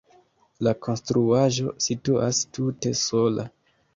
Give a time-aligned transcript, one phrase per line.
[0.67, 3.49] La konstruaĵo situas tute sola.